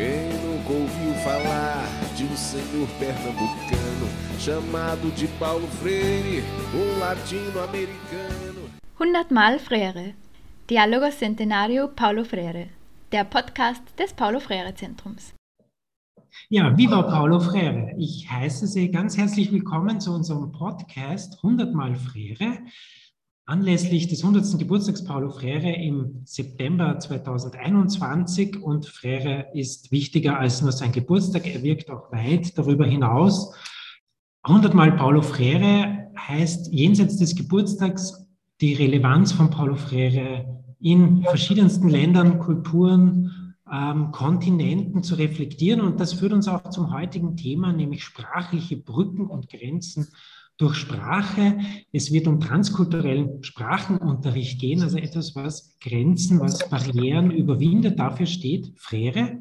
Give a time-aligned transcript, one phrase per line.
[0.00, 1.84] Quem nunca ouviu falar
[2.16, 6.42] de um senhor pernambucano chamado de Paulo Freire,
[6.72, 8.70] um latino-americano?
[8.96, 10.14] 100 Mal Freire.
[10.66, 12.70] Dialogos Centenario Paulo Freire.
[13.12, 15.34] Der Podcast des Paulo Freire Zentrums.
[16.48, 17.94] Ja, viva Paulo Freire.
[17.98, 22.56] Ich heiße Sie ganz herzlich willkommen zu unserem Podcast 100 Mal Freire.
[23.50, 24.60] Anlässlich des 100.
[24.60, 31.60] Geburtstags Paulo Freire im September 2021 und Freire ist wichtiger als nur sein Geburtstag, er
[31.64, 33.52] wirkt auch weit darüber hinaus.
[34.44, 38.24] 100 Mal Paulo Freire heißt jenseits des Geburtstags
[38.60, 45.80] die Relevanz von Paulo Freire in verschiedensten Ländern, Kulturen, ähm, Kontinenten zu reflektieren.
[45.80, 50.06] Und das führt uns auch zum heutigen Thema, nämlich sprachliche Brücken und Grenzen
[50.60, 51.58] durch Sprache.
[51.92, 57.98] Es wird um transkulturellen Sprachenunterricht gehen, also etwas, was Grenzen, was Barrieren überwindet.
[57.98, 59.38] Dafür steht Frere.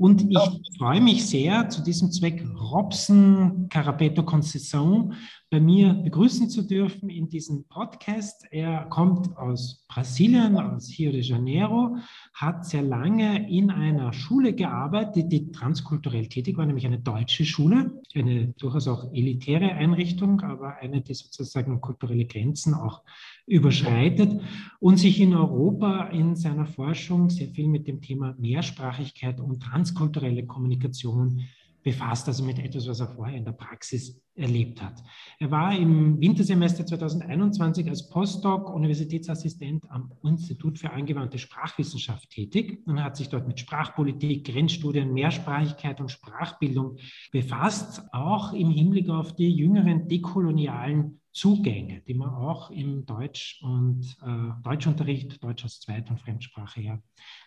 [0.00, 5.12] Und ich freue mich sehr, zu diesem Zweck Robson Carapeto Conceição
[5.50, 8.46] bei mir begrüßen zu dürfen in diesem Podcast.
[8.50, 11.98] Er kommt aus Brasilien, aus Rio de Janeiro,
[12.32, 18.00] hat sehr lange in einer Schule gearbeitet, die transkulturell tätig war, nämlich eine deutsche Schule,
[18.14, 23.02] eine durchaus auch elitäre Einrichtung, aber eine, die sozusagen kulturelle Grenzen auch
[23.46, 24.40] überschreitet
[24.78, 30.46] und sich in Europa in seiner Forschung sehr viel mit dem Thema Mehrsprachigkeit und transkulturelle
[30.46, 31.42] Kommunikation
[31.82, 35.02] befasst, also mit etwas, was er vorher in der Praxis erlebt hat.
[35.38, 43.02] Er war im Wintersemester 2021 als Postdoc Universitätsassistent am Institut für angewandte Sprachwissenschaft tätig und
[43.02, 46.96] hat sich dort mit Sprachpolitik, Grenzstudien, Mehrsprachigkeit und Sprachbildung
[47.32, 54.16] befasst, auch im Hinblick auf die jüngeren dekolonialen Zugänge, die man auch im Deutsch- und
[54.22, 56.98] äh, Deutschunterricht, Deutsch als Zweit- und Fremdsprache ja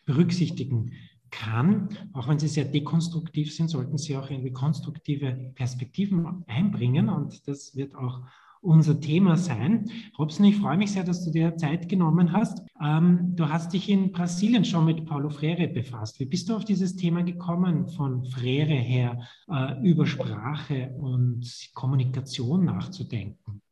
[0.05, 0.93] berücksichtigen
[1.31, 7.47] kann, auch wenn sie sehr dekonstruktiv sind, sollten sie auch irgendwie konstruktive Perspektiven einbringen und
[7.47, 8.21] das wird auch
[8.61, 9.89] unser Thema sein.
[10.17, 12.61] Robson, ich freue mich sehr, dass du dir Zeit genommen hast.
[12.81, 16.19] Ähm, du hast dich in Brasilien schon mit Paulo Freire befasst.
[16.19, 19.19] Wie bist du auf dieses Thema gekommen, von Freire her
[19.51, 23.62] äh, über Sprache und Kommunikation nachzudenken?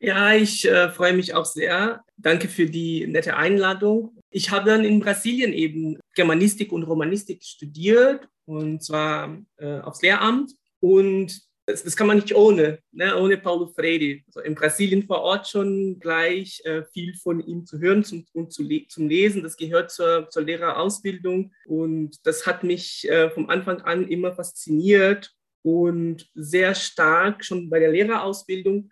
[0.00, 2.04] Ja, ich äh, freue mich auch sehr.
[2.16, 4.16] Danke für die nette Einladung.
[4.30, 10.52] Ich habe dann in Brasilien eben Germanistik und Romanistik studiert und zwar äh, aufs Lehramt.
[10.80, 14.20] Und das, das, kann man nicht ohne, ne, ohne Paulo Freire.
[14.26, 18.52] Also in Brasilien vor Ort schon gleich äh, viel von ihm zu hören zum, und
[18.52, 19.42] zu le zum Lesen.
[19.42, 25.32] Das gehört zur, zur Lehrerausbildung und das hat mich äh, vom Anfang an immer fasziniert
[25.62, 28.90] und sehr stark schon bei der Lehrerausbildung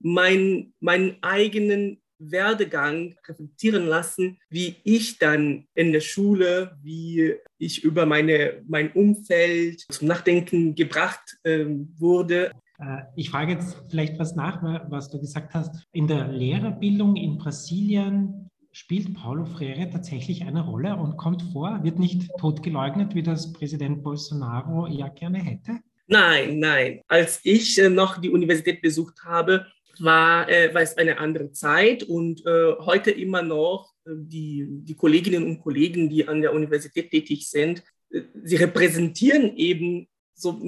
[0.00, 8.06] mein, meinen eigenen Werdegang reflektieren lassen, wie ich dann in der Schule, wie ich über
[8.06, 11.66] meine, mein Umfeld zum Nachdenken gebracht äh,
[11.98, 12.52] wurde.
[13.16, 15.82] Ich frage jetzt vielleicht was nach, was du gesagt hast.
[15.92, 21.98] In der Lehrerbildung in Brasilien spielt Paulo Freire tatsächlich eine Rolle und kommt vor, wird
[21.98, 25.78] nicht totgeleugnet, wie das Präsident Bolsonaro ja gerne hätte?
[26.08, 27.00] Nein, nein.
[27.08, 29.66] Als ich äh, noch die Universität besucht habe,
[30.02, 34.94] war, äh, war es eine andere Zeit und äh, heute immer noch äh, die, die
[34.94, 40.60] Kolleginnen und Kollegen, die an der Universität tätig sind, äh, sie repräsentieren eben so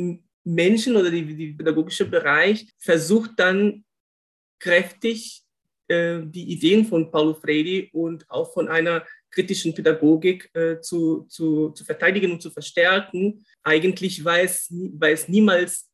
[0.44, 3.84] Menschen oder die, die pädagogische Bereich versucht dann
[4.58, 5.42] kräftig
[5.88, 11.70] äh, die Ideen von Paulo Freire und auch von einer kritischen Pädagogik äh, zu, zu,
[11.70, 13.44] zu verteidigen und zu verstärken.
[13.62, 15.88] Eigentlich war es, war es niemals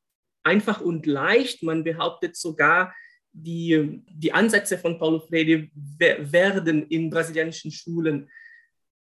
[0.45, 1.63] einfach und leicht.
[1.63, 2.95] Man behauptet sogar,
[3.35, 8.31] die, die Ansätze von Paulo Freire werden in brasilianischen Schulen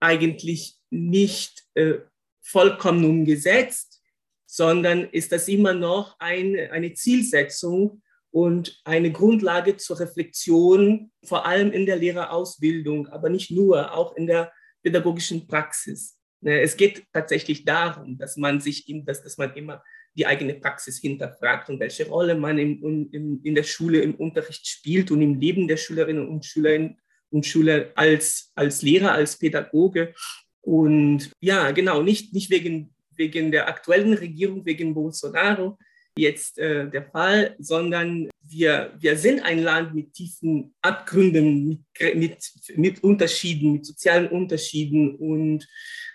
[0.00, 1.98] eigentlich nicht äh,
[2.40, 4.02] vollkommen umgesetzt,
[4.46, 11.70] sondern ist das immer noch eine, eine Zielsetzung und eine Grundlage zur Reflexion, vor allem
[11.70, 14.50] in der Lehrerausbildung, aber nicht nur, auch in der
[14.82, 16.18] pädagogischen Praxis.
[16.40, 20.98] Ne, es geht tatsächlich darum, dass man sich, dass, dass man immer die eigene Praxis
[20.98, 25.40] hinterfragt und welche Rolle man im, im, in der Schule im Unterricht spielt und im
[25.40, 26.90] Leben der Schülerinnen und Schüler
[27.30, 30.14] und Schüler als, als Lehrer, als Pädagoge.
[30.60, 35.78] Und ja, genau, nicht, nicht wegen, wegen der aktuellen Regierung, wegen Bolsonaro
[36.16, 42.52] jetzt äh, der Fall, sondern wir, wir sind ein Land mit tiefen Abgründen, mit, mit,
[42.76, 45.14] mit Unterschieden, mit sozialen Unterschieden.
[45.16, 45.66] Und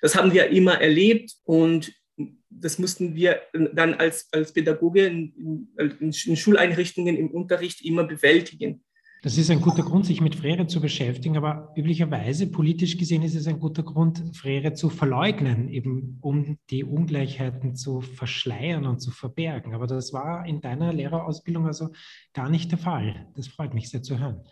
[0.02, 1.34] das haben wir immer erlebt.
[1.46, 1.92] Und
[2.50, 3.42] das mussten wir
[3.74, 8.84] dann als, als Pädagoge in, in, in, Schuleinrichtungen im Unterricht immer bewältigen.
[9.24, 13.36] Das ist ein guter Grund, sich mit Frere zu beschäftigen, aber üblicherweise, politisch gesehen, ist
[13.36, 19.10] es ein guter Grund, Frere zu verleugnen, eben um die Ungleichheiten zu verschleiern und zu
[19.12, 19.74] verbergen.
[19.74, 21.90] Aber das war in deiner Lehrerausbildung also
[22.34, 23.28] gar nicht der Fall.
[23.36, 24.44] Das freut mich sehr zu hören.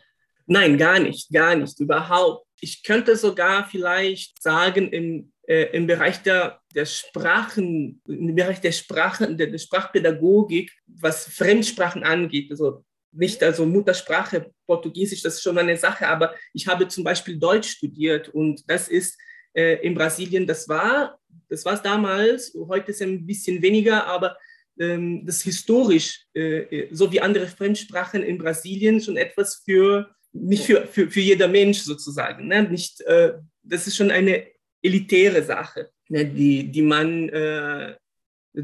[0.48, 2.48] Nein, gar nicht, gar nicht, überhaupt.
[2.60, 8.72] Ich könnte sogar vielleicht sagen, im, äh, im Bereich der, der Sprachen, im Bereich der
[8.72, 15.58] Sprachen, der, der Sprachpädagogik, was Fremdsprachen angeht, also nicht, also Muttersprache Portugiesisch, das ist schon
[15.58, 19.18] eine Sache, aber ich habe zum Beispiel Deutsch studiert und das ist
[19.54, 24.06] äh, in Brasilien, das war, das war es damals, heute ist es ein bisschen weniger,
[24.08, 24.36] aber
[24.80, 30.86] ähm, das historisch, äh, so wie andere Fremdsprachen in Brasilien, schon etwas für, nicht für,
[30.88, 32.64] für, für jeder Mensch sozusagen, ne?
[32.64, 33.34] nicht, äh,
[33.64, 34.55] das ist schon eine
[34.86, 36.26] elitäre Sache, ne?
[36.26, 37.96] die, die man, äh,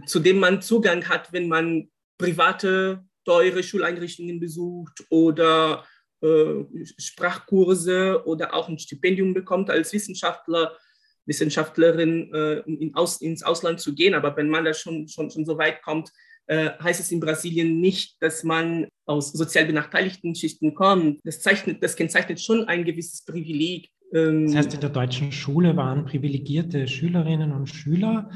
[0.05, 5.85] zu dem man Zugang hat, wenn man private teure Schuleinrichtungen besucht oder
[6.21, 6.63] äh,
[6.97, 10.77] Sprachkurse oder auch ein Stipendium bekommt als Wissenschaftler,
[11.25, 14.13] Wissenschaftlerin, äh, in aus, ins Ausland zu gehen.
[14.13, 16.11] Aber wenn man da schon, schon, schon so weit kommt,
[16.47, 21.19] äh, heißt es in Brasilien nicht, dass man aus sozial benachteiligten Schichten kommt.
[21.23, 23.89] Das, zeichnet, das kennzeichnet schon ein gewisses Privileg.
[24.13, 28.29] Ähm, das heißt, in der deutschen Schule waren privilegierte Schülerinnen und Schüler,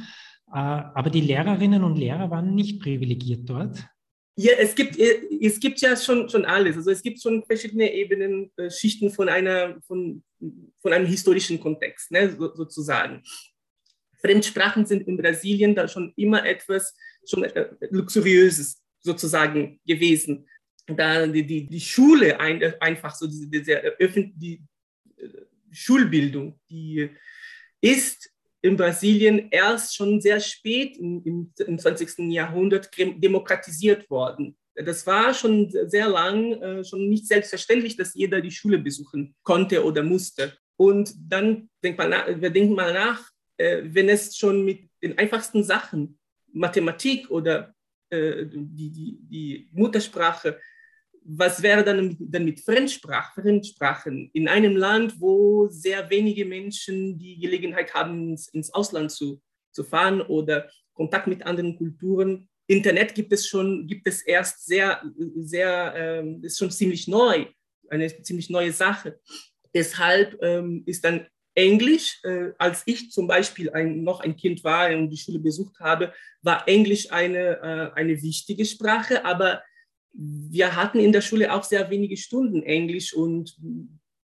[0.48, 3.86] äh, aber die Lehrerinnen und Lehrer waren nicht privilegiert dort.
[4.38, 6.76] Ja, es gibt, äh, es gibt ja schon, schon alles.
[6.76, 10.24] Also es gibt schon verschiedene Ebenen, äh, Schichten von, einer, von,
[10.82, 13.24] von einem historischen Kontext, ne, so, sozusagen.
[14.20, 16.96] Fremdsprachen sind in Brasilien da schon immer etwas
[17.30, 20.48] schon äh, Luxuriöses sozusagen gewesen.
[20.88, 23.82] Da die, die, die Schule ein, einfach so, diese, diese
[24.36, 24.62] die
[25.76, 27.10] Schulbildung, die
[27.82, 28.32] ist
[28.62, 32.32] in Brasilien erst schon sehr spät im, im, im 20.
[32.32, 34.58] Jahrhundert demokratisiert worden.
[34.74, 39.86] Das war schon sehr lang äh, schon nicht selbstverständlich, dass jeder die Schule besuchen konnte
[39.86, 40.58] oder musste.
[40.78, 45.64] Und dann denkt man wir denken mal nach, äh, wenn es schon mit den einfachsten
[45.64, 46.18] Sachen,
[46.52, 47.74] Mathematik oder
[48.10, 50.60] äh, die, die, die Muttersprache
[51.28, 57.40] was wäre dann, dann mit Fremdsprach, Fremdsprachen in einem Land, wo sehr wenige Menschen die
[57.40, 59.42] Gelegenheit haben, ins, Ausland zu,
[59.72, 62.48] zu fahren oder Kontakt mit anderen Kulturen.
[62.68, 65.02] Internet gibt es schon, gibt es erst sehr,
[65.38, 67.46] sehr, ähm, ist schon ziemlich neu,
[67.90, 69.20] eine ziemlich neue Sache.
[69.74, 74.90] Deshalb ähm, ist dann Englisch, äh, als ich zum Beispiel ein, noch ein Kind war
[74.92, 79.64] und die Schule besucht habe, war Englisch eine, äh, eine wichtige Sprache, aber
[80.18, 83.56] wir hatten in der Schule auch sehr wenige Stunden Englisch und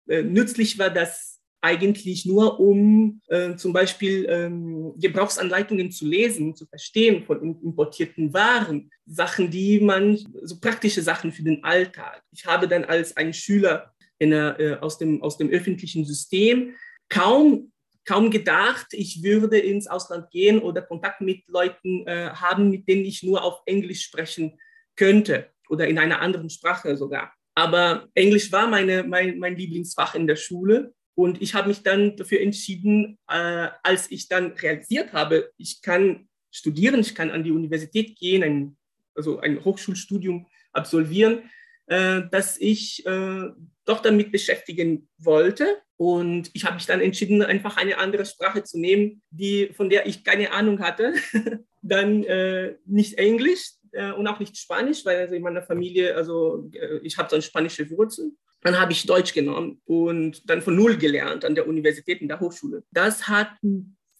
[0.07, 6.65] äh, nützlich war das eigentlich nur, um äh, zum Beispiel ähm, Gebrauchsanleitungen zu lesen, zu
[6.67, 12.23] verstehen von importierten Waren, Sachen, die man, so praktische Sachen für den Alltag.
[12.31, 16.75] Ich habe dann als ein Schüler der, äh, aus, dem, aus dem öffentlichen System
[17.09, 17.71] kaum
[18.05, 23.05] kaum gedacht, ich würde ins Ausland gehen oder Kontakt mit Leuten äh, haben, mit denen
[23.05, 24.57] ich nur auf Englisch sprechen
[24.95, 27.33] könnte oder in einer anderen Sprache sogar.
[27.55, 30.93] Aber Englisch war meine, mein, mein Lieblingsfach in der Schule.
[31.15, 36.29] Und ich habe mich dann dafür entschieden, äh, als ich dann realisiert habe, ich kann
[36.51, 38.77] studieren, ich kann an die Universität gehen, ein,
[39.13, 41.49] also ein Hochschulstudium absolvieren,
[41.87, 43.49] äh, dass ich äh,
[43.85, 45.65] doch damit beschäftigen wollte.
[45.97, 50.07] Und ich habe mich dann entschieden, einfach eine andere Sprache zu nehmen, die, von der
[50.07, 51.13] ich keine Ahnung hatte.
[51.81, 56.69] dann äh, nicht Englisch, äh, und auch nicht Spanisch, weil also in meiner Familie, also
[56.73, 58.31] äh, ich habe so spanische Wurzel.
[58.61, 62.41] Dann habe ich Deutsch genommen und dann von Null gelernt an der Universität, in der
[62.41, 62.83] Hochschule.
[62.91, 63.51] Das hat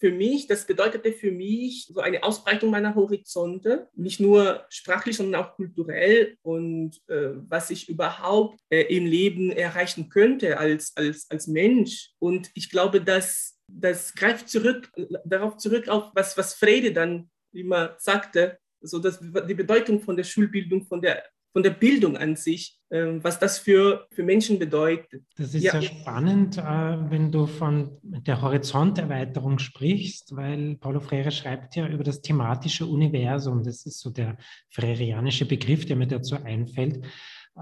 [0.00, 5.42] für mich, das bedeutete für mich so eine Ausbreitung meiner Horizonte, nicht nur sprachlich, sondern
[5.42, 11.46] auch kulturell und äh, was ich überhaupt äh, im Leben erreichen könnte als, als, als
[11.46, 12.12] Mensch.
[12.18, 14.90] Und ich glaube, dass das greift zurück,
[15.26, 20.24] darauf zurück, auf was, was Frede dann immer sagte, so dass die Bedeutung von der
[20.24, 21.22] Schulbildung, von der,
[21.52, 25.22] von der Bildung an sich, äh, was das für, für Menschen bedeutet.
[25.36, 31.30] Das ist ja, sehr spannend, äh, wenn du von der Horizonterweiterung sprichst, weil Paulo Freire
[31.30, 33.62] schreibt ja über das thematische Universum.
[33.62, 34.36] Das ist so der
[34.70, 37.04] freirianische Begriff, der mir dazu einfällt.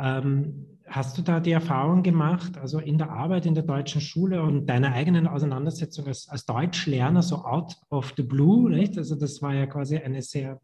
[0.00, 4.42] Ähm, hast du da die Erfahrung gemacht, also in der Arbeit in der deutschen Schule
[4.42, 8.96] und deiner eigenen Auseinandersetzung als, als Deutschlerner, so out of the blue, nicht?
[8.96, 10.60] Also das war ja quasi eine sehr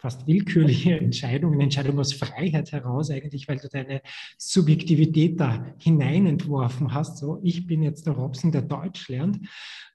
[0.00, 4.00] fast willkürliche Entscheidung, eine Entscheidung aus Freiheit heraus eigentlich, weil du deine
[4.38, 7.18] Subjektivität da hineinentworfen hast.
[7.18, 9.38] So, ich bin jetzt der Robson, der Deutsch lernt.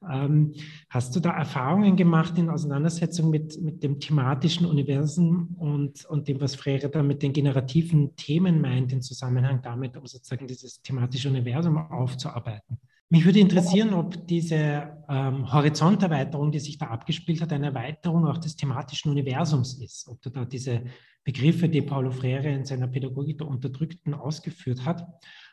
[0.07, 0.53] Ähm,
[0.89, 6.39] hast du da Erfahrungen gemacht in Auseinandersetzung mit, mit dem thematischen Universum und, und dem,
[6.39, 11.29] was Freire da mit den generativen Themen meint, im Zusammenhang damit, um sozusagen dieses thematische
[11.29, 12.77] Universum aufzuarbeiten?
[13.09, 18.39] Mich würde interessieren, ob diese ähm, Horizonterweiterung, die sich da abgespielt hat, eine Erweiterung auch
[18.39, 20.07] des thematischen Universums ist.
[20.07, 20.83] Ob du da diese
[21.23, 25.05] Begriffe, die Paulo Freire in seiner Pädagogik der Unterdrückten ausgeführt hat,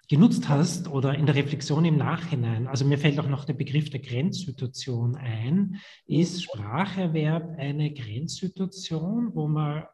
[0.09, 2.67] genutzt hast oder in der Reflexion im Nachhinein.
[2.67, 5.77] Also mir fällt auch noch der Begriff der Grenzsituation ein.
[6.07, 9.85] Ist Spracherwerb eine Grenzsituation, wo man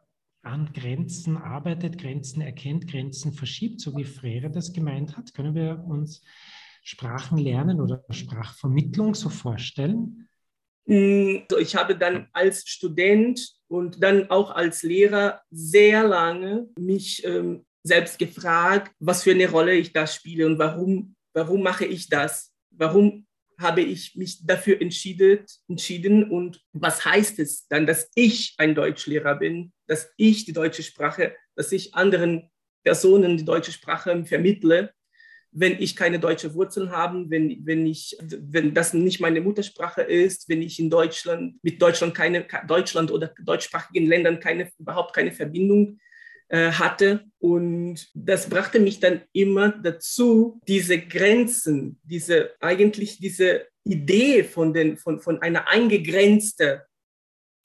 [0.43, 5.33] an Grenzen arbeitet, Grenzen erkennt, Grenzen verschiebt, so wie Freire das gemeint hat?
[5.33, 6.21] Können wir uns
[6.89, 10.27] Sprachenlernen oder Sprachvermittlung so vorstellen?
[10.85, 17.63] Mm, ich habe dann als Student und dann auch als Lehrer sehr lange mich ähm,
[17.83, 22.51] selbst gefragt, was für eine Rolle ich da spiele und warum, warum mache ich das?
[22.71, 23.27] Warum
[23.59, 29.35] habe ich mich dafür entschieden, entschieden und was heißt es dann, dass ich ein Deutschlehrer
[29.35, 32.49] bin, dass ich die deutsche Sprache, dass ich anderen
[32.83, 34.91] Personen die deutsche Sprache vermittle
[35.51, 40.47] wenn ich keine deutsche Wurzeln habe, wenn, wenn, ich, wenn das nicht meine Muttersprache ist,
[40.47, 45.99] wenn ich in Deutschland mit Deutschland keine Deutschland oder deutschsprachigen Ländern keine, überhaupt keine Verbindung
[46.49, 47.25] äh, hatte.
[47.39, 54.97] Und das brachte mich dann immer dazu, diese Grenzen, diese eigentlich diese Idee von, den,
[54.97, 56.81] von, von einer eingegrenzten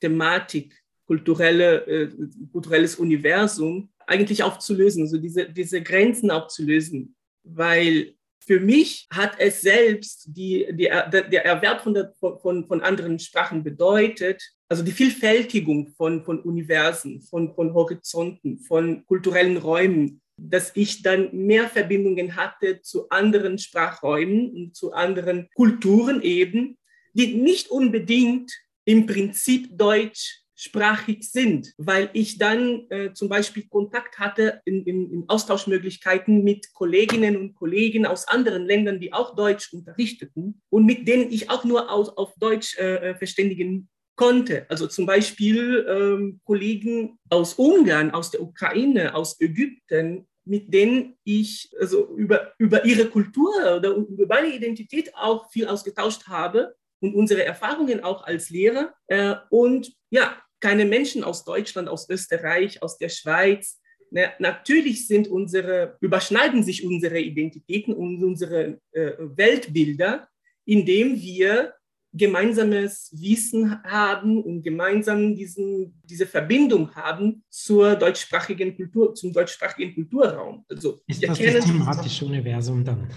[0.01, 0.75] Thematik,
[1.07, 2.11] kulturelle, äh,
[2.51, 7.15] kulturelles Universum, eigentlich aufzulösen, also diese, diese Grenzen aufzulösen
[7.45, 13.19] weil für mich hat es selbst die, die, der Erwerb von, der, von, von anderen
[13.19, 20.73] Sprachen bedeutet, also die Vielfältigung von, von Universen, von, von Horizonten, von kulturellen Räumen, dass
[20.75, 26.77] ich dann mehr Verbindungen hatte zu anderen Sprachräumen und zu anderen Kulturen eben,
[27.13, 28.53] die nicht unbedingt
[28.85, 35.13] im Prinzip Deutsch sprachig sind, weil ich dann äh, zum Beispiel Kontakt hatte in, in,
[35.13, 41.07] in, Austauschmöglichkeiten mit Kolleginnen und Kollegen aus anderen Ländern, die auch Deutsch unterrichteten und mit
[41.07, 44.67] denen ich auch nur aus, auf Deutsch äh, äh verständigen konnte.
[44.71, 51.71] Also zum Beispiel ähm, Kollegen aus Ungarn, aus der Ukraine, aus Ägypten, mit denen ich
[51.79, 57.45] also über, über ihre Kultur oder über meine Identität auch viel ausgetauscht habe und unsere
[57.45, 58.95] Erfahrungen auch als Lehrer.
[59.09, 63.83] Äh, und ja, keine Menschen aus Deutschland, aus Österreich, aus der Schweiz.
[64.11, 70.27] Na, natürlich sind unsere, überschneiden sich unsere Identitäten und unsere äh, Weltbilder,
[70.65, 71.75] indem wir
[72.15, 80.65] gemeinsames Wissen haben und gemeinsam diesen, diese Verbindung haben zur deutschsprachigen Kultur, zum deutschsprachigen Kulturraum.
[80.67, 83.11] Also, Ist das das thematische Universum dann?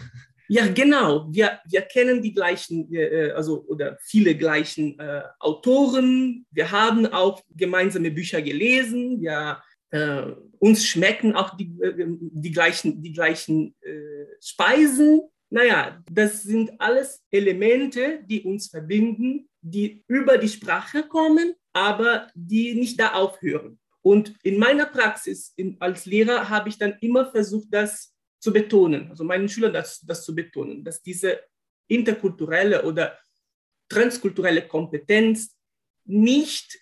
[0.50, 1.28] Ja, genau.
[1.30, 6.46] Wir, wir kennen die gleichen, äh, also oder viele gleichen äh, Autoren.
[6.52, 9.22] Wir haben auch gemeinsame Bücher gelesen.
[9.22, 9.62] Ja,
[9.92, 10.24] äh,
[10.60, 15.22] uns schmecken auch die, äh, die gleichen, die gleichen äh, Speisen.
[15.50, 22.74] Naja, das sind alles Elemente, die uns verbinden, die über die Sprache kommen, aber die
[22.76, 23.80] nicht da aufhören.
[24.02, 28.14] Und in meiner Praxis in, als Lehrer habe ich dann immer versucht, das
[28.48, 31.42] zu betonen, also meinen Schülern das, das zu betonen, dass diese
[31.88, 33.20] interkulturelle oder
[33.90, 35.54] transkulturelle Kompetenz
[36.06, 36.80] nicht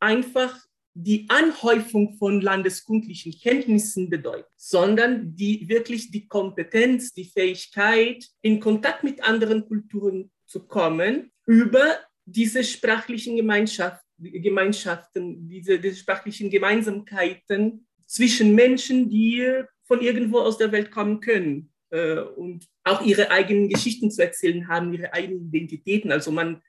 [0.00, 0.58] einfach
[0.94, 9.04] die Anhäufung von landeskundlichen Kenntnissen bedeutet, sondern die wirklich die Kompetenz, die Fähigkeit, in Kontakt
[9.04, 18.56] mit anderen Kulturen zu kommen, über diese sprachlichen Gemeinschaft, Gemeinschaften, diese, diese sprachlichen Gemeinsamkeiten zwischen
[18.56, 24.10] Menschen, die von irgendwo aus der Welt kommen können äh, und auch ihre eigenen Geschichten
[24.10, 26.12] zu erzählen haben, ihre eigenen Identitäten.
[26.12, 26.62] Also man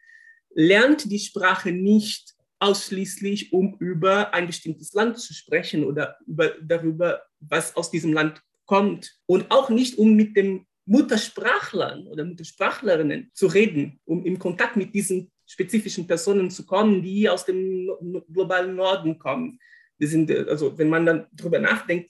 [0.53, 7.21] lernt die Sprache nicht ausschließlich, um über ein bestimmtes Land zu sprechen oder über, darüber,
[7.39, 9.19] was aus diesem Land kommt.
[9.25, 14.93] Und auch nicht, um mit den Muttersprachlern oder Muttersprachlerinnen zu reden, um in Kontakt mit
[14.95, 17.89] diesen spezifischen Personen zu kommen, die aus dem
[18.31, 19.59] globalen Norden kommen.
[19.97, 22.09] Wir sind, also wenn man dann darüber nachdenkt,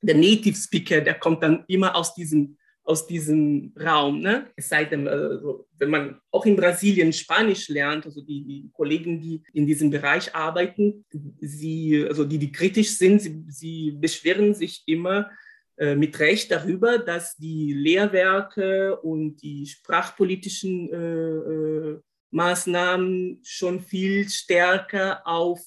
[0.00, 4.20] der Native Speaker, der kommt dann immer aus diesem, aus diesem Raum.
[4.20, 4.46] Ne?
[4.56, 9.20] Es sei denn, also, wenn man auch in Brasilien Spanisch lernt, also die, die, Kollegen,
[9.20, 11.04] die in diesem Bereich arbeiten,
[11.40, 15.30] sie, also die, die kritisch sind, sie, sie beschweren sich immer
[15.76, 22.00] äh, mit Recht darüber, dass die Lehrwerke und die sprachpolitischen äh, äh,
[22.30, 25.60] Maßnahmen schon viel stärker auf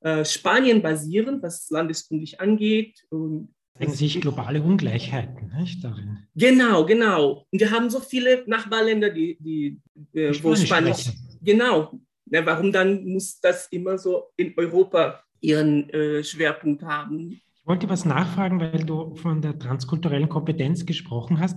[0.00, 3.04] äh, Spanien basieren, was landeskundlich angeht.
[3.10, 6.18] Und zeigen sich globale Ungleichheiten nicht, darin.
[6.34, 7.46] Genau, genau.
[7.50, 9.80] Und wir haben so viele Nachbarländer, die, die,
[10.12, 10.98] äh, wo Spanisch.
[10.98, 11.38] Sprechen.
[11.42, 11.98] Genau.
[12.26, 17.30] Ja, warum dann muss das immer so in Europa ihren äh, Schwerpunkt haben?
[17.30, 21.56] Ich wollte was nachfragen, weil du von der transkulturellen Kompetenz gesprochen hast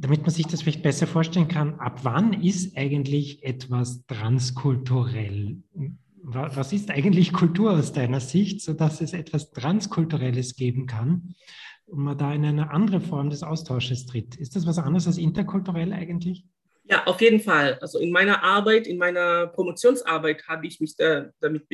[0.00, 5.58] damit man sich das vielleicht besser vorstellen kann, ab wann ist eigentlich etwas transkulturell?
[6.22, 11.34] Was ist eigentlich Kultur aus deiner Sicht, sodass es etwas Transkulturelles geben kann
[11.86, 14.36] und man da in eine andere Form des Austausches tritt?
[14.36, 16.44] Ist das was anderes als interkulturell eigentlich?
[16.84, 17.78] Ja, auf jeden Fall.
[17.80, 21.68] Also in meiner Arbeit, in meiner Promotionsarbeit habe ich mich da, damit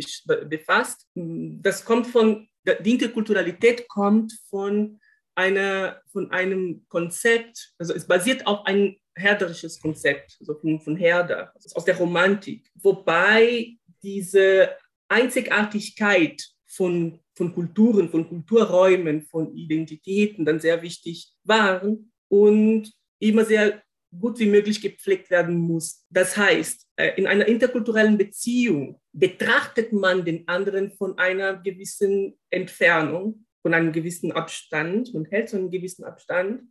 [0.48, 1.06] befasst.
[1.14, 2.48] Das kommt von,
[2.84, 5.00] die Interkulturalität kommt von
[5.34, 11.52] eine, von einem Konzept, also es basiert auf ein herderisches Konzept, also von, von Herder,
[11.54, 14.70] also aus der Romantik, wobei diese
[15.08, 23.82] Einzigartigkeit von, von Kulturen, von Kulturräumen, von Identitäten dann sehr wichtig waren und immer sehr
[24.18, 26.04] gut wie möglich gepflegt werden muss.
[26.10, 33.46] Das heißt, äh, in einer interkulturellen Beziehung betrachtet man den anderen von einer gewissen Entfernung
[33.66, 36.62] von einem gewissen Abstand, man hält so einen gewissen Abstand.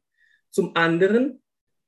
[0.49, 1.43] Zum anderen,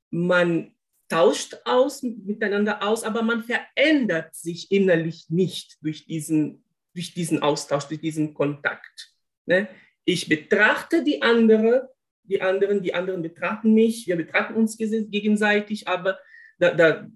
[0.09, 0.75] man
[1.09, 7.85] tauscht aus, miteinander aus, aber man verändert sich innerlich nicht durch diesen, durch diesen Austausch,
[7.85, 9.13] durch diesen Kontakt.
[9.45, 9.67] Ne?
[10.03, 11.89] Ich betrachte die andere,
[12.23, 16.19] die anderen, die anderen betrachten mich, wir betrachten uns gegenseitig, aber
[16.59, 17.07] da, da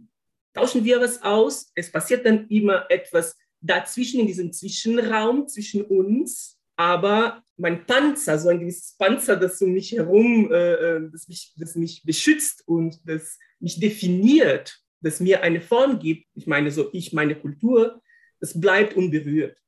[0.54, 1.72] tauschen wir was aus.
[1.76, 8.50] Es passiert dann immer etwas dazwischen, in diesem Zwischenraum zwischen uns, aber mein Panzer, so
[8.50, 13.08] ein gewisses Panzer, das um mich herum, äh, äh, das, mich, das mich beschützt und
[13.08, 18.02] das mich definiert, das mir eine Form gibt, ich meine so ich, meine Kultur,
[18.40, 19.60] das bleibt unberührt.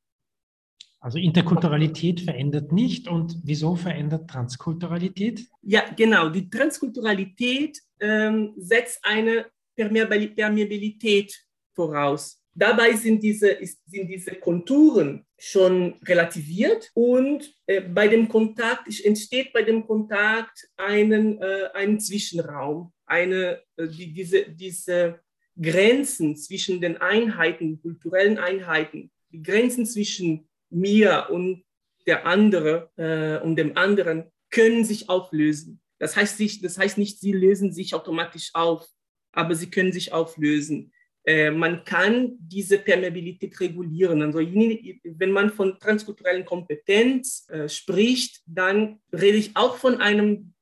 [1.01, 5.45] Also Interkulturalität verändert nicht und wieso verändert Transkulturalität?
[5.61, 6.29] Ja, genau.
[6.29, 12.42] Die Transkulturalität ähm, setzt eine Permeabilität voraus.
[12.55, 19.63] Dabei sind diese, sind diese Konturen schon relativiert und äh, bei dem Kontakt entsteht bei
[19.63, 25.19] dem Kontakt einen, äh, ein Zwischenraum, eine, äh, die, diese, diese
[25.59, 31.63] Grenzen zwischen den Einheiten, kulturellen Einheiten, die Grenzen zwischen mir und
[32.05, 35.81] der andere äh, und dem anderen können sich auflösen.
[35.97, 38.87] Das heißt, sich, das heißt nicht, sie lösen sich automatisch auf,
[39.31, 40.92] aber sie können sich auflösen.
[41.25, 44.21] Äh, man kann diese Permeabilität regulieren.
[44.21, 50.53] Also wenn man von transkulturellen Kompetenz äh, spricht, dann rede ich auch von einem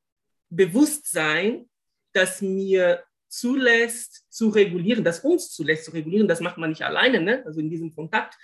[0.50, 1.68] Bewusstsein,
[2.14, 6.28] das mir zulässt zu regulieren, das uns zulässt zu regulieren.
[6.28, 7.44] Das macht man nicht alleine, ne?
[7.46, 8.36] also in diesem Kontakt.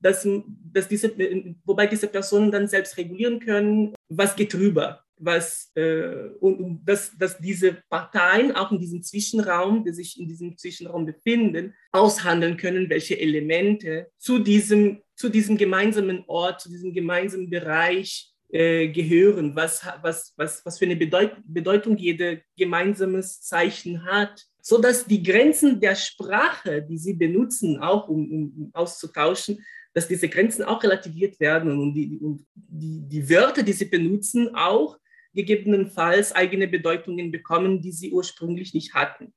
[0.00, 1.16] Dass, dass diese,
[1.64, 7.16] wobei diese Personen dann selbst regulieren können, was geht drüber, was, äh, und, und dass,
[7.16, 12.90] dass diese Parteien auch in diesem Zwischenraum, die sich in diesem Zwischenraum befinden, aushandeln können,
[12.90, 19.84] welche Elemente zu diesem, zu diesem gemeinsamen Ort, zu diesem gemeinsamen Bereich äh, gehören, was,
[20.02, 25.80] was, was, was für eine Bedeut Bedeutung jede gemeinsames Zeichen hat, so dass die Grenzen
[25.80, 31.78] der Sprache, die sie benutzen, auch um, um auszutauschen, dass diese Grenzen auch relativiert werden
[31.78, 34.98] und die, und die, die Wörter, die sie benutzen, auch
[35.34, 39.32] gegebenenfalls eigene Bedeutungen bekommen, die sie ursprünglich nicht hatten.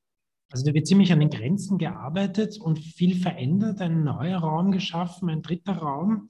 [0.49, 5.29] Also da wird ziemlich an den Grenzen gearbeitet und viel verändert, ein neuer Raum geschaffen,
[5.29, 6.27] ein dritter Raum,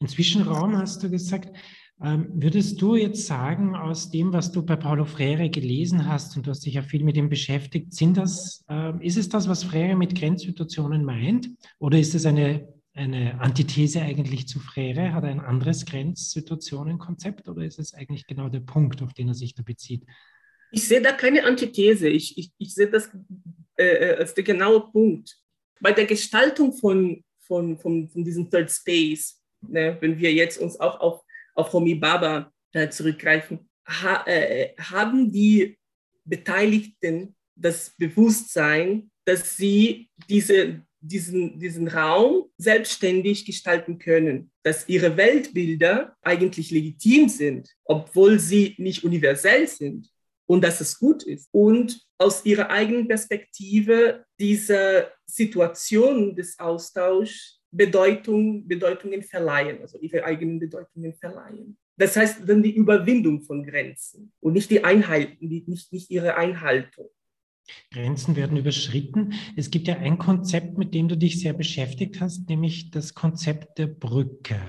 [0.00, 1.56] ein Zwischenraum, hast du gesagt.
[2.02, 6.46] Ähm, würdest du jetzt sagen, aus dem, was du bei Paulo Freire gelesen hast, und
[6.46, 9.64] du hast dich ja viel mit ihm beschäftigt, sind das, äh, ist es das, was
[9.64, 11.50] Freire mit Grenzsituationen meint?
[11.78, 15.12] Oder ist es eine eine Antithese eigentlich zu Frere?
[15.12, 19.34] Hat er ein anderes Grenzsituationenkonzept oder ist es eigentlich genau der Punkt, auf den er
[19.34, 20.04] sich da bezieht?
[20.72, 22.08] Ich sehe da keine Antithese.
[22.08, 23.10] Ich, ich, ich sehe das
[23.76, 25.36] äh, äh, als der genaue Punkt.
[25.80, 30.78] Bei der Gestaltung von, von, von, von diesem Third Space, ne, wenn wir jetzt uns
[30.78, 31.22] auch auf,
[31.54, 35.78] auf Homi Baba äh, zurückgreifen, ha, äh, haben die
[36.24, 46.16] Beteiligten das Bewusstsein, dass sie diese, diesen, diesen Raum selbstständig gestalten können, dass ihre Weltbilder
[46.22, 50.08] eigentlich legitim sind, obwohl sie nicht universell sind
[50.46, 51.48] und dass es gut ist.
[51.52, 60.58] Und aus ihrer eigenen Perspektive dieser Situation des Austauschs Bedeutung, Bedeutungen verleihen, also ihre eigenen
[60.58, 61.78] Bedeutungen verleihen.
[61.96, 67.08] Das heißt dann die Überwindung von Grenzen und nicht die Einhalten, nicht, nicht ihre Einhaltung.
[67.92, 69.34] Grenzen werden überschritten.
[69.56, 73.78] Es gibt ja ein Konzept, mit dem du dich sehr beschäftigt hast, nämlich das Konzept
[73.78, 74.60] der Brücke.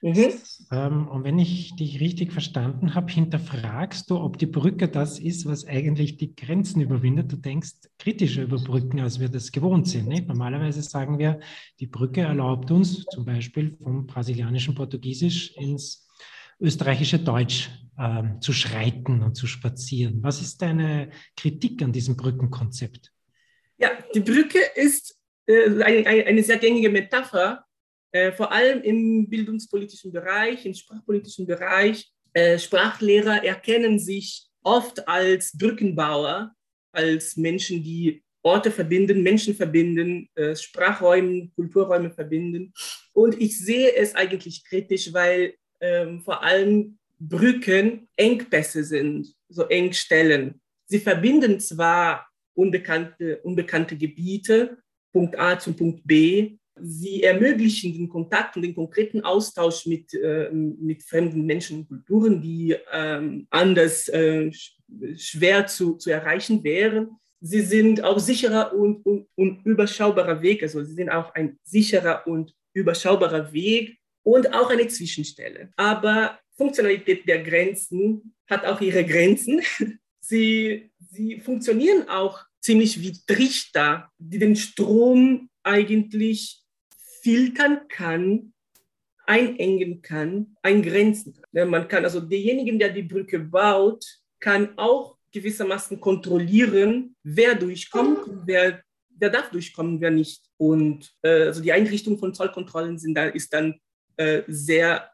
[0.00, 0.32] Mhm.
[0.70, 5.46] Ähm, und wenn ich dich richtig verstanden habe, hinterfragst du, ob die Brücke das ist,
[5.46, 7.32] was eigentlich die Grenzen überwindet.
[7.32, 10.08] Du denkst kritischer über Brücken, als wir das gewohnt sind.
[10.08, 10.28] Nicht?
[10.28, 11.40] Normalerweise sagen wir,
[11.80, 16.07] die Brücke erlaubt uns zum Beispiel vom brasilianischen Portugiesisch ins
[16.60, 20.22] österreichische Deutsch ähm, zu schreiten und zu spazieren.
[20.22, 23.12] Was ist deine Kritik an diesem Brückenkonzept?
[23.76, 25.16] Ja, die Brücke ist
[25.46, 27.64] äh, eine, eine, sehr gängige Metapher,
[28.12, 32.10] äh, vor allem im bildungspolitischen Bereich, im sprachpolitischen Bereich.
[32.32, 36.52] Äh, Sprachlehrer erkennen sich oft als Brückenbauer,
[36.92, 42.72] als Menschen, die Orte verbinden, Menschen verbinden, äh, Sprachräume, Kulturräume verbinden.
[43.12, 50.60] Und ich sehe es eigentlich kritisch, weil ähm, vor allem Brücken Engpässe sind, so Engstellen.
[50.86, 54.78] Sie verbinden zwar unbekannte, unbekannte Gebiete,
[55.12, 60.50] Punkt A zum Punkt B, sie ermöglichen den Kontakt und den konkreten Austausch mit, äh,
[60.50, 64.50] mit fremden Menschen und Kulturen, die äh, anders äh,
[65.16, 67.10] schwer zu, zu erreichen wären.
[67.40, 72.26] Sie sind auch sicherer und, und, und überschaubarer Weg, also sie sind auch ein sicherer
[72.26, 75.70] und überschaubarer Weg, und auch eine Zwischenstelle.
[75.76, 79.62] Aber Funktionalität der Grenzen hat auch ihre Grenzen.
[80.20, 86.60] Sie, sie funktionieren auch ziemlich wie Trichter, die den Strom eigentlich
[87.22, 88.52] filtern kann,
[89.24, 91.40] einengen kann, eingrenzen.
[91.52, 94.04] Man kann also derjenigen, der die Brücke baut,
[94.38, 100.44] kann auch gewissermaßen kontrollieren, wer durchkommt, wer, wer darf durchkommen, wer nicht.
[100.58, 103.80] Und äh, also die Einrichtung von Zollkontrollen sind da, ist dann
[104.18, 105.10] äh, sehr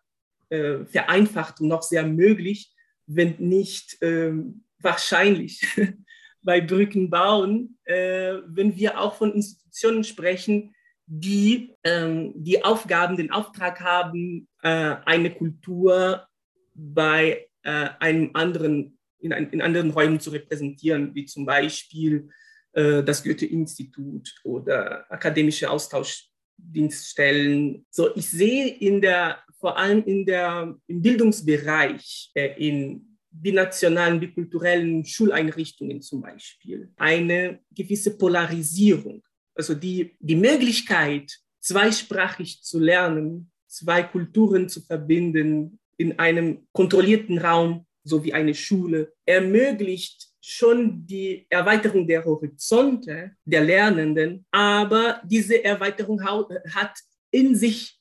[0.48, 2.72] äh, vereinfacht und noch sehr möglich,
[3.06, 4.32] wenn nicht äh,
[4.78, 5.62] wahrscheinlich
[6.42, 10.74] bei Brücken bauen, äh, wenn wir auch von Institutionen sprechen,
[11.06, 16.26] die ähm, die Aufgaben, den Auftrag haben, äh, eine Kultur
[16.74, 22.28] bei einem anderen, in, ein, in, anderen Räumen zu repräsentieren, wie zum Beispiel
[22.74, 27.86] das Goethe-Institut oder akademische Austausch Dienststellen.
[27.90, 35.04] So, ich sehe in der, vor allem in der, im Bildungsbereich, äh, in binationalen, bikulturellen
[35.04, 39.22] Schuleinrichtungen zum Beispiel, eine gewisse Polarisierung.
[39.54, 47.86] Also die, die Möglichkeit, zweisprachig zu lernen, zwei Kulturen zu verbinden in einem kontrollierten Raum,
[48.04, 56.22] so wie eine Schule, ermöglicht schon die Erweiterung der Horizonte der Lernenden, aber diese Erweiterung
[56.22, 56.98] hat
[57.30, 57.98] in sich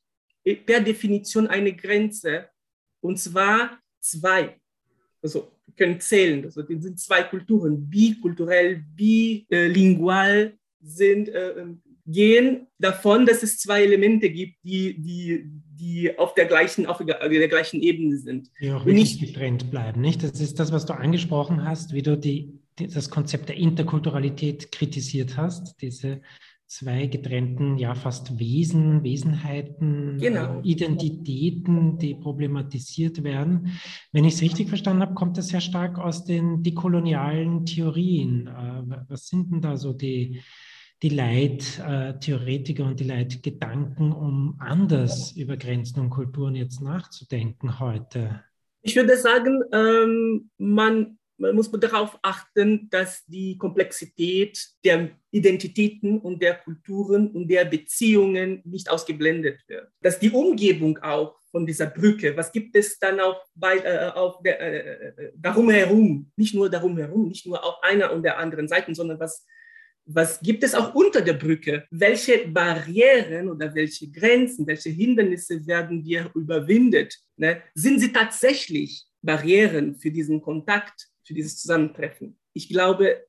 [0.65, 2.49] per Definition eine Grenze,
[2.99, 4.59] und zwar zwei.
[5.21, 11.65] Also wir können zählen, also das sind zwei Kulturen, bikulturell, bilingual sind, äh,
[12.05, 17.47] gehen davon, dass es zwei Elemente gibt, die, die, die auf, der gleichen, auf der
[17.47, 18.49] gleichen Ebene sind.
[18.61, 20.23] Die auch nicht getrennt bleiben, nicht?
[20.23, 24.71] Das ist das, was du angesprochen hast, wie du die, die, das Konzept der Interkulturalität
[24.71, 26.21] kritisiert hast, diese
[26.73, 30.59] zwei getrennten, ja fast Wesen, Wesenheiten, genau.
[30.59, 33.79] äh, Identitäten, die problematisiert werden.
[34.11, 38.47] Wenn ich es richtig verstanden habe, kommt das sehr stark aus den dekolonialen Theorien.
[38.47, 40.41] Äh, was sind denn da so die
[41.03, 48.41] die Leittheoretiker und die Leitgedanken, um anders über Grenzen und Kulturen jetzt nachzudenken heute?
[48.81, 56.41] Ich würde sagen, ähm, man, man muss darauf achten, dass die Komplexität der Identitäten und
[56.41, 59.89] der Kulturen und der Beziehungen nicht ausgeblendet wird.
[60.01, 64.41] Dass die Umgebung auch von dieser Brücke, was gibt es dann auch bei, äh, auf
[64.41, 68.37] der, äh, äh darum herum, nicht nur darum herum, nicht nur auf einer und der
[68.37, 69.45] anderen Seite, sondern was
[70.05, 71.85] was gibt es auch unter der Brücke?
[71.89, 77.17] Welche Barrieren oder welche Grenzen, welche Hindernisse werden wir überwindet?
[77.37, 77.61] Ne?
[77.73, 82.37] Sind sie tatsächlich Barrieren für diesen Kontakt, für dieses Zusammentreffen?
[82.53, 83.25] Ich glaube,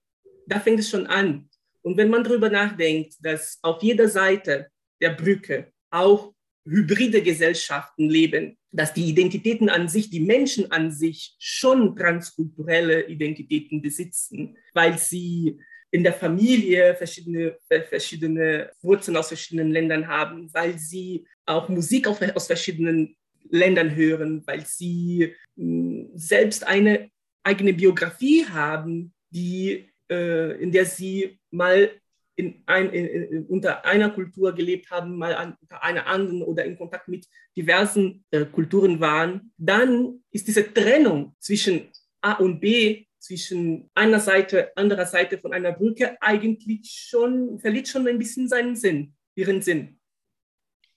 [0.46, 1.48] da fängt es schon an.
[1.82, 4.68] Und wenn man darüber nachdenkt, dass auf jeder Seite
[5.00, 6.34] der Brücke auch
[6.66, 13.82] hybride Gesellschaften leben, dass die Identitäten an sich, die Menschen an sich schon transkulturelle Identitäten
[13.82, 15.60] besitzen, weil sie
[15.94, 17.56] in der Familie verschiedene,
[17.88, 23.14] verschiedene Wurzeln aus verschiedenen Ländern haben, weil sie auch Musik aus verschiedenen
[23.48, 27.10] Ländern hören, weil sie hm, selbst eine
[27.44, 31.92] eigene Biografie haben, die, äh, in der sie mal
[32.34, 37.06] in ein, in, unter einer Kultur gelebt haben, mal unter einer anderen oder in Kontakt
[37.06, 37.24] mit
[37.56, 44.76] diversen äh, Kulturen waren, dann ist diese Trennung zwischen A und B zwischen einer Seite,
[44.76, 49.98] anderer Seite von einer Brücke eigentlich schon, verliert schon ein bisschen seinen Sinn, ihren Sinn.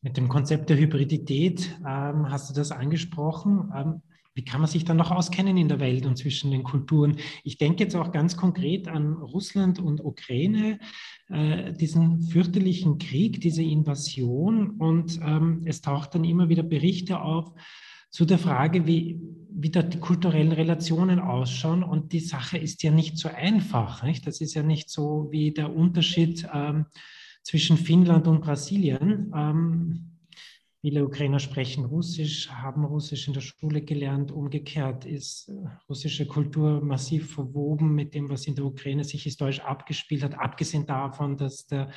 [0.01, 3.71] Mit dem Konzept der Hybridität ähm, hast du das angesprochen.
[3.73, 4.01] Ähm,
[4.33, 7.17] wie kann man sich dann noch auskennen in der Welt und zwischen den Kulturen?
[7.43, 10.79] Ich denke jetzt auch ganz konkret an Russland und Ukraine,
[11.29, 14.71] äh, diesen fürchterlichen Krieg, diese Invasion.
[14.71, 17.53] Und ähm, es taucht dann immer wieder Berichte auf
[18.09, 21.83] zu der Frage, wie, wie da die kulturellen Relationen ausschauen.
[21.83, 24.03] Und die Sache ist ja nicht so einfach.
[24.03, 24.25] Nicht?
[24.27, 26.85] Das ist ja nicht so wie der Unterschied ähm,
[27.43, 29.31] zwischen Finnland und Brasilien.
[29.35, 30.17] Ähm,
[30.87, 34.31] Viele Ukrainer sprechen Russisch, haben Russisch in der Schule gelernt.
[34.31, 35.53] Umgekehrt ist äh,
[35.89, 40.85] russische Kultur massiv verwoben mit dem, was in der Ukraine sich historisch abgespielt hat, abgesehen
[40.85, 41.91] davon, dass der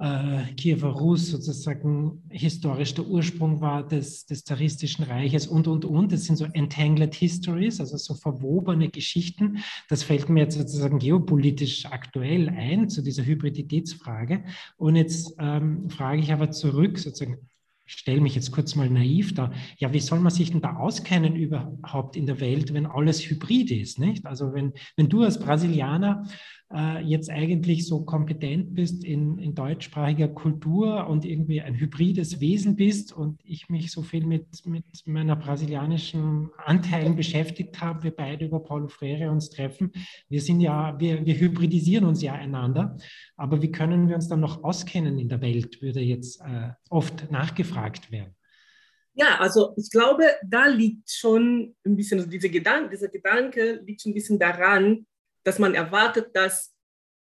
[0.00, 6.10] äh, Kiewer Rus sozusagen historisch der Ursprung war des, des zaristischen Reiches und, und, und.
[6.10, 9.58] Das sind so entangled histories, also so verwobene Geschichten.
[9.90, 14.44] Das fällt mir jetzt sozusagen geopolitisch aktuell ein zu dieser Hybriditätsfrage.
[14.78, 17.36] Und jetzt ähm, frage ich aber zurück, sozusagen,
[17.84, 21.36] stelle mich jetzt kurz mal naiv da, ja, wie soll man sich denn da auskennen
[21.36, 24.24] überhaupt in der Welt, wenn alles hybrid ist, nicht?
[24.24, 26.24] Also wenn, wenn du als Brasilianer
[26.72, 32.76] äh, jetzt eigentlich so kompetent bist in, in deutschsprachiger Kultur und irgendwie ein hybrides Wesen
[32.76, 38.46] bist und ich mich so viel mit, mit meiner brasilianischen Anteilen beschäftigt habe, wir beide
[38.46, 39.92] über Paulo Freire uns treffen.
[40.28, 42.96] Wir sind ja, wir, wir hybridisieren uns ja einander,
[43.36, 47.30] aber wie können wir uns dann noch auskennen in der Welt, würde jetzt äh, oft
[47.30, 48.34] nachgefragt werden.
[49.14, 54.02] Ja, also ich glaube, da liegt schon ein bisschen, also diese Gedanke, dieser Gedanke liegt
[54.02, 55.04] schon ein bisschen daran,
[55.44, 56.74] dass man erwartet, dass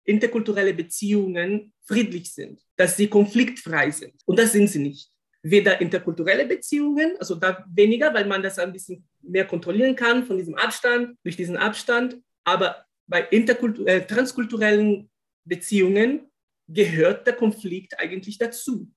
[0.09, 4.13] interkulturelle Beziehungen friedlich sind, dass sie konfliktfrei sind.
[4.25, 5.11] Und das sind sie nicht.
[5.41, 10.37] Weder interkulturelle Beziehungen, also da weniger, weil man das ein bisschen mehr kontrollieren kann von
[10.37, 15.09] diesem Abstand, durch diesen Abstand, aber bei äh, transkulturellen
[15.45, 16.29] Beziehungen
[16.67, 18.91] gehört der Konflikt eigentlich dazu.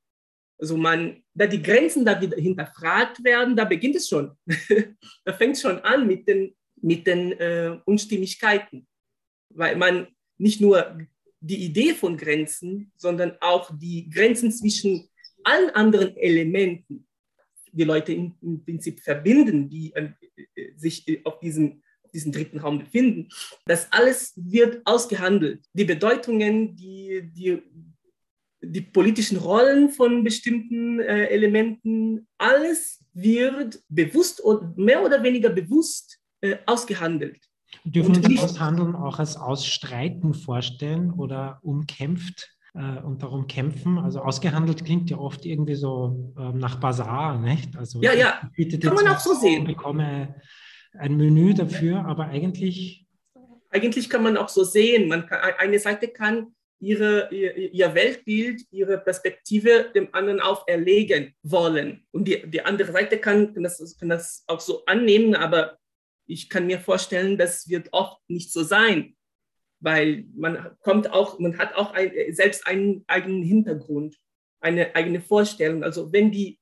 [0.59, 4.37] Also man, da die Grenzen da wieder hinterfragt werden, da beginnt es schon.
[5.25, 8.87] da fängt es schon an mit den, mit den äh, Unstimmigkeiten
[9.55, 10.99] weil man nicht nur
[11.41, 15.09] die Idee von Grenzen, sondern auch die Grenzen zwischen
[15.45, 17.07] allen anderen Elementen,
[17.73, 20.11] die Leute im, im Prinzip verbinden, die äh,
[20.77, 23.29] sich auf diesem, auf diesem dritten Raum befinden.
[23.67, 25.65] Das alles wird ausgehandelt.
[25.73, 27.63] Die Bedeutungen, die, die,
[28.61, 36.21] die politischen Rollen von bestimmten äh, Elementen, alles wird bewusst oder mehr oder weniger bewusst
[36.41, 37.39] äh, ausgehandelt.
[37.85, 43.99] Dürfen und uns Aushandeln auch als Ausstreiten vorstellen oder umkämpft äh, und darum kämpfen?
[43.99, 47.77] Also ausgehandelt klingt ja oft irgendwie so äh, nach Basar, nicht?
[47.77, 49.63] Also ja, ja, kann man auch so sehen.
[49.63, 50.35] Ich bekomme
[50.97, 53.07] ein Menü dafür, aber eigentlich...
[53.71, 55.09] Eigentlich kann man auch so sehen.
[55.09, 62.05] Man kann, eine Seite kann ihre, ihr, ihr, Weltbild, ihre Perspektive dem anderen auferlegen wollen.
[62.11, 65.79] Und die, die andere Seite kann, kann, das, kann das auch so annehmen, aber
[66.27, 69.17] ich kann mir vorstellen, das wird oft nicht so sein,
[69.81, 74.17] weil man kommt auch, man hat auch ein, selbst einen eigenen Hintergrund,
[74.61, 75.83] eine eigene Vorstellung.
[75.83, 76.59] Also wenn die,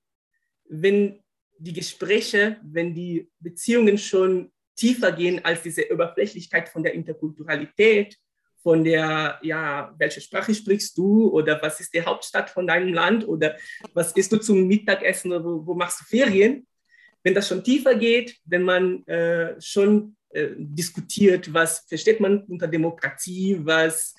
[0.68, 1.22] wenn
[1.58, 8.16] die Gespräche, wenn die Beziehungen schon tiefer gehen als diese Oberflächlichkeit von der Interkulturalität,
[8.62, 13.26] von der, ja, welche Sprache sprichst du oder was ist die Hauptstadt von deinem Land
[13.26, 13.56] oder
[13.94, 16.66] was isst du zum Mittagessen oder wo, wo machst du Ferien,
[17.22, 22.68] wenn das schon tiefer geht, wenn man äh, schon äh, diskutiert, was versteht man unter
[22.68, 24.14] Demokratie, was,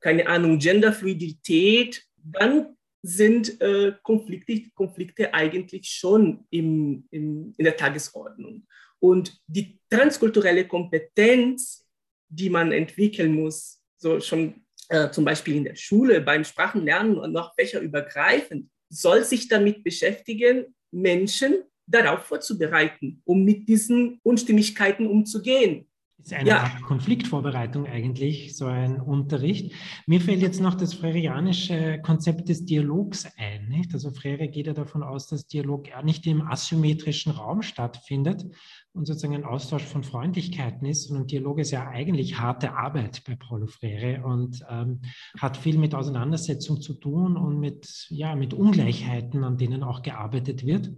[0.00, 8.66] keine Ahnung, Genderfluidität, dann sind äh, Konflikte, Konflikte eigentlich schon im, im, in der Tagesordnung.
[9.00, 11.86] Und die transkulturelle Kompetenz,
[12.28, 17.32] die man entwickeln muss, so schon äh, zum Beispiel in der Schule, beim Sprachenlernen und
[17.32, 25.88] noch fächerübergreifend, soll sich damit beschäftigen, Menschen darauf vorzubereiten, um mit diesen Unstimmigkeiten umzugehen.
[26.18, 26.62] Das ist eine ja.
[26.64, 29.72] Art Konfliktvorbereitung eigentlich, so ein Unterricht.
[30.06, 33.68] Mir fällt jetzt noch das freirianische Konzept des Dialogs ein.
[33.68, 33.94] Nicht?
[33.94, 38.44] Also Freire geht ja davon aus, dass Dialog nicht im asymmetrischen Raum stattfindet
[38.92, 43.36] und sozusagen ein Austausch von Freundlichkeiten ist, sondern Dialog ist ja eigentlich harte Arbeit bei
[43.36, 45.02] Paulo Freire und ähm,
[45.38, 50.66] hat viel mit Auseinandersetzung zu tun und mit, ja, mit Ungleichheiten, an denen auch gearbeitet
[50.66, 50.90] wird.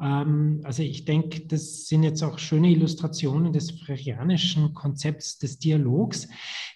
[0.00, 6.28] Ähm, also ich denke, das sind jetzt auch schöne Illustrationen des freudianischen Konzepts des Dialogs.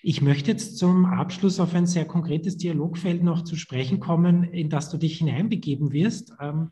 [0.02, 4.68] Ich möchte jetzt zum Abschluss auf ein sehr konkretes Dialogfeld noch zu sprechen kommen, in
[4.68, 6.32] das du dich hineinbegeben wirst.
[6.40, 6.70] Ähm,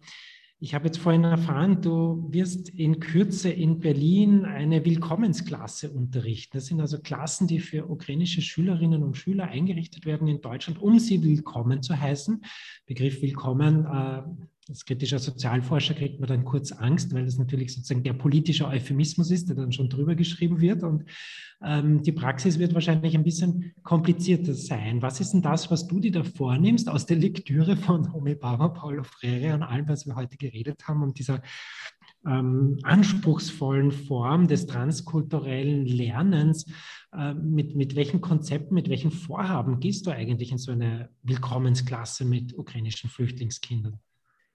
[0.62, 6.58] Ich habe jetzt vorhin erfahren, du wirst in Kürze in Berlin eine Willkommensklasse unterrichten.
[6.58, 10.98] Das sind also Klassen, die für ukrainische Schülerinnen und Schüler eingerichtet werden in Deutschland, um
[10.98, 12.42] sie willkommen zu heißen.
[12.84, 14.22] Begriff Willkommen äh,
[14.70, 19.30] als kritischer Sozialforscher kriegt man dann kurz Angst, weil das natürlich sozusagen der politische Euphemismus
[19.30, 20.84] ist, der dann schon drüber geschrieben wird.
[20.84, 21.04] Und
[21.62, 25.02] ähm, die Praxis wird wahrscheinlich ein bisschen komplizierter sein.
[25.02, 28.72] Was ist denn das, was du dir da vornimmst aus der Lektüre von Homi Bauer,
[28.72, 31.42] Paulo Freire und allem, was wir heute geredet haben, um dieser
[32.24, 36.66] ähm, anspruchsvollen Form des transkulturellen Lernens,
[37.12, 42.24] äh, mit, mit welchen Konzepten, mit welchen Vorhaben gehst du eigentlich in so eine Willkommensklasse
[42.24, 43.98] mit ukrainischen Flüchtlingskindern?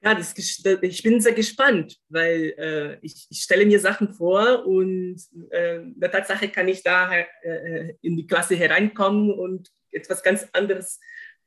[0.06, 5.18] Ja, das, ich bin sehr gespannt, weil äh, ich, ich, stelle mir Sachen vor und
[5.50, 11.00] äh, der Tatsache kann ich da äh, in die Klasse hereinkommen und etwas ganz anderes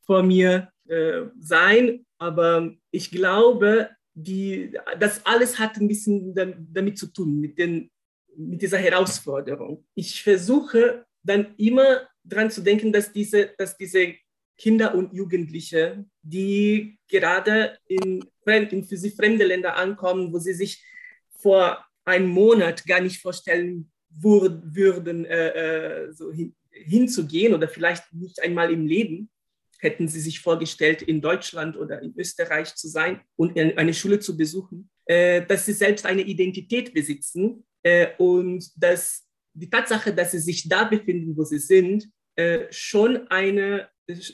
[0.04, 2.04] vor mir äh, sein.
[2.18, 7.92] Aber ich glaube, die, das alles hat ein bisschen damit zu tun, mit, den,
[8.36, 9.86] mit dieser Herausforderung.
[9.94, 14.14] Ich versuche dann immer daran zu denken, dass diese, dass diese
[14.56, 20.82] Kinder und Jugendliche, die gerade in, in für sie fremde Länder ankommen, wo sie sich
[21.30, 28.42] vor einem Monat gar nicht vorstellen würden, äh, äh, so hin, hinzugehen oder vielleicht nicht
[28.42, 29.30] einmal im Leben
[29.78, 34.36] hätten sie sich vorgestellt, in Deutschland oder in Österreich zu sein und eine Schule zu
[34.36, 40.40] besuchen, äh, dass sie selbst eine Identität besitzen äh, und dass die Tatsache, dass sie
[40.40, 43.88] sich da befinden, wo sie sind, äh, schon eine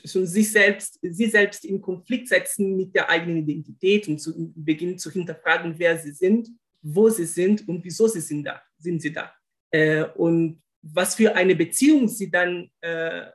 [0.05, 4.97] schon sich selbst, sie selbst in Konflikt setzen mit der eigenen Identität und zu, beginnen
[4.97, 6.49] zu hinterfragen, wer sie sind,
[6.81, 9.33] wo sie sind und wieso sie sind da, sind sie da.
[9.71, 13.25] Äh, und was für eine Beziehung sie dann äh,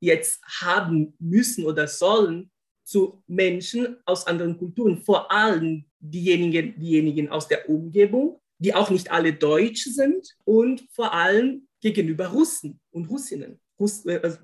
[0.00, 2.50] jetzt haben müssen oder sollen
[2.84, 9.10] zu Menschen aus anderen Kulturen, vor allem diejenigen, diejenigen aus der Umgebung, die auch nicht
[9.10, 13.60] alle deutsch sind und vor allem gegenüber Russen und Russinnen.
[13.78, 14.38] Russ, äh, also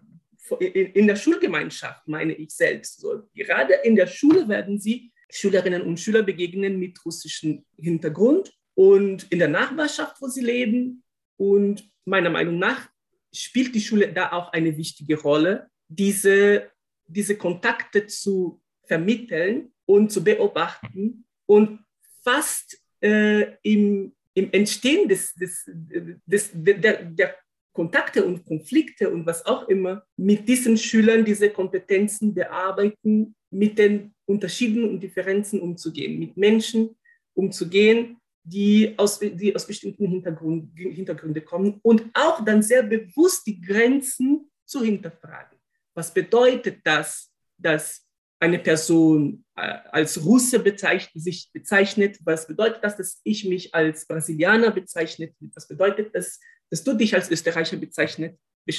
[0.60, 3.00] in der Schulgemeinschaft, meine ich selbst.
[3.00, 9.30] So, gerade in der Schule werden sie Schülerinnen und Schüler begegnen mit russischem Hintergrund und
[9.32, 11.02] in der Nachbarschaft, wo sie leben.
[11.36, 12.88] Und meiner Meinung nach
[13.32, 16.70] spielt die Schule da auch eine wichtige Rolle, diese,
[17.06, 21.80] diese Kontakte zu vermitteln und zu beobachten und
[22.22, 25.64] fast äh, im, im Entstehen des, des,
[26.26, 27.36] des, der, der
[27.74, 34.14] Kontakte und Konflikte und was auch immer mit diesen Schülern diese Kompetenzen bearbeiten, mit den
[34.26, 36.96] Unterschieden und Differenzen umzugehen, mit Menschen
[37.34, 43.60] umzugehen, die aus, die aus bestimmten Hintergrund, Hintergründen kommen und auch dann sehr bewusst die
[43.60, 45.58] Grenzen zu hinterfragen.
[45.94, 48.06] Was bedeutet das, dass
[48.40, 52.18] eine Person äh, als Russe bezeichnet, sich bezeichnet?
[52.24, 55.34] Was bedeutet das, dass ich mich als Brasilianer bezeichnet?
[55.54, 56.38] Was bedeutet das,
[56.74, 58.36] dass du dich als Österreicher bezeichnet,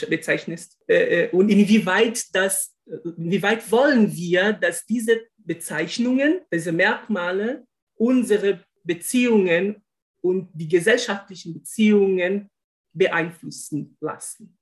[0.09, 2.75] bezeichnest äh, äh, und inwieweit das,
[3.15, 9.81] inwieweit wollen wir, dass diese Bezeichnungen, diese Merkmale unsere Beziehungen
[10.21, 12.49] und die gesellschaftlichen Beziehungen
[12.91, 14.57] beeinflussen lassen.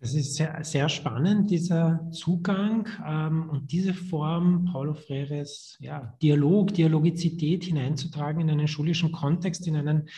[0.00, 6.72] Das ist sehr, sehr spannend, dieser Zugang ähm, und diese Form Paulo Freires ja, Dialog,
[6.72, 10.08] Dialogizität hineinzutragen in einen schulischen Kontext, in einen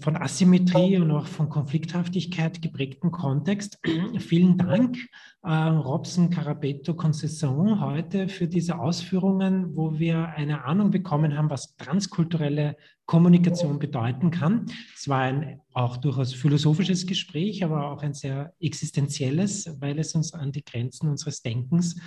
[0.00, 3.78] von Asymmetrie und auch von Konflikthaftigkeit geprägten Kontext.
[4.18, 4.98] Vielen Dank,
[5.42, 11.76] äh, Robson Carabetto Concession, heute für diese Ausführungen, wo wir eine Ahnung bekommen haben, was
[11.76, 14.66] transkulturelle Kommunikation bedeuten kann.
[14.94, 20.34] Es war ein auch durchaus philosophisches Gespräch, aber auch ein sehr existenzielles, weil es uns
[20.34, 21.98] an die Grenzen unseres Denkens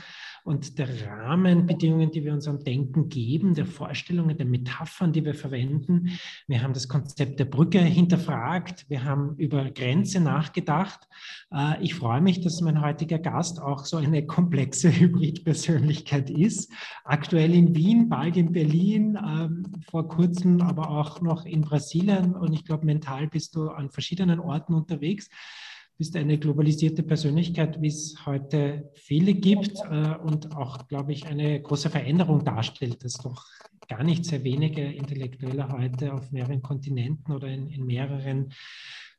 [0.44, 6.10] und der Rahmenbedingungen, die wir unserem Denken geben, der Vorstellungen, der Metaphern, die wir verwenden.
[6.48, 11.08] Wir haben das Konzept der Brücke hinterfragt, wir haben über Grenze nachgedacht.
[11.54, 16.72] Äh, ich freue mich, dass mein heutiger Gast auch so eine komplexe Hybridpersönlichkeit ist.
[17.04, 22.54] Aktuell in Wien, bald in Berlin, ähm, vor kurzem aber auch noch in Brasilien und
[22.54, 25.30] ich glaube, mental bist du an verschiedenen Orten unterwegs
[26.02, 31.62] bist eine globalisierte Persönlichkeit, wie es heute viele gibt äh, und auch, glaube ich, eine
[31.62, 33.46] große Veränderung darstellt, dass doch
[33.88, 38.52] gar nicht sehr wenige Intellektuelle heute auf mehreren Kontinenten oder in, in mehreren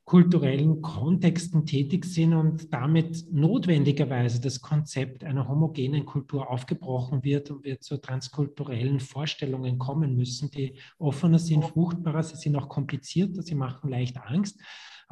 [0.05, 7.63] kulturellen Kontexten tätig sind und damit notwendigerweise das Konzept einer homogenen Kultur aufgebrochen wird und
[7.63, 13.55] wir zu transkulturellen Vorstellungen kommen müssen, die offener sind, fruchtbarer, sie sind auch komplizierter, sie
[13.55, 14.59] machen leicht Angst,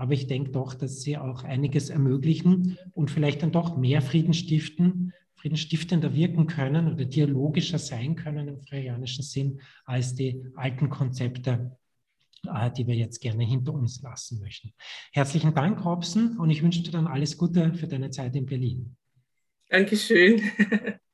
[0.00, 4.32] aber ich denke doch, dass sie auch einiges ermöglichen und vielleicht dann doch mehr Frieden
[4.32, 11.76] stiften, friedensstiftender wirken können oder dialogischer sein können im freianischen Sinn als die alten Konzepte,
[12.46, 14.72] äh, die wir jetzt gerne hinter uns lassen möchten.
[15.12, 18.96] Herzlichen Dank, Robson, und ich wünsche dir dann alles Gute für deine Zeit in Berlin.
[19.68, 20.40] Dankeschön.